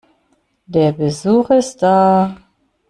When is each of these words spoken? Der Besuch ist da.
Der 0.65 0.93
Besuch 0.93 1.51
ist 1.51 1.83
da. 1.83 2.35